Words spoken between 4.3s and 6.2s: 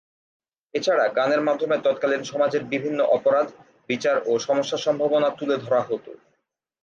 সমস্যা-সম্ভাবনা তুলে ধরা হতো।